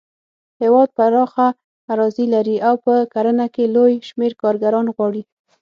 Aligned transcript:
هېواد 0.61 0.89
پراخه 0.97 1.47
اراضي 1.91 2.25
لري 2.33 2.57
او 2.67 2.75
په 2.85 2.93
کرنه 3.13 3.45
کې 3.53 3.63
لوی 3.75 3.93
شمېر 4.09 4.31
کارګران 4.41 4.85
غواړي. 4.95 5.21